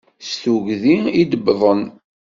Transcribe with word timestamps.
S 0.23 0.31
tuggdi 0.41 0.95
id-wwḍen. 1.21 1.81